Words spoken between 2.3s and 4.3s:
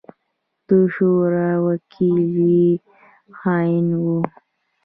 يې خائن وو.